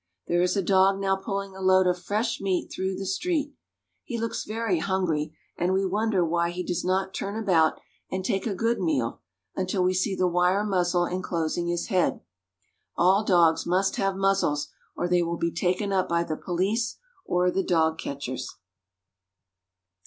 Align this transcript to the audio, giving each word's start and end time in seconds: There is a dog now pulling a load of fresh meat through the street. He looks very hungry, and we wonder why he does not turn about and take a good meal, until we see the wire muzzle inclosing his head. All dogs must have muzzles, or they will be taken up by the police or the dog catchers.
There 0.25 0.41
is 0.41 0.57
a 0.57 0.63
dog 0.63 0.99
now 0.99 1.15
pulling 1.15 1.55
a 1.55 1.61
load 1.61 1.85
of 1.85 2.01
fresh 2.01 2.41
meat 2.41 2.71
through 2.71 2.97
the 2.97 3.05
street. 3.05 3.53
He 4.03 4.17
looks 4.19 4.45
very 4.45 4.79
hungry, 4.79 5.37
and 5.55 5.73
we 5.73 5.85
wonder 5.85 6.25
why 6.25 6.49
he 6.49 6.63
does 6.63 6.83
not 6.83 7.13
turn 7.13 7.37
about 7.37 7.79
and 8.09 8.25
take 8.25 8.47
a 8.47 8.55
good 8.55 8.79
meal, 8.79 9.21
until 9.55 9.83
we 9.83 9.93
see 9.93 10.15
the 10.15 10.27
wire 10.27 10.63
muzzle 10.63 11.05
inclosing 11.05 11.67
his 11.67 11.89
head. 11.89 12.21
All 12.97 13.23
dogs 13.23 13.67
must 13.67 13.97
have 13.97 14.15
muzzles, 14.15 14.69
or 14.95 15.07
they 15.07 15.21
will 15.21 15.37
be 15.37 15.51
taken 15.51 15.93
up 15.93 16.09
by 16.09 16.23
the 16.23 16.35
police 16.35 16.97
or 17.23 17.51
the 17.51 17.61
dog 17.61 17.99
catchers. 17.99 18.51